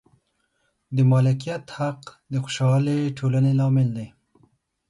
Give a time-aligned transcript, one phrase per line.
[0.95, 1.99] د مالکیت حق
[2.31, 4.07] د خوشحالې ټولنې لامل دی.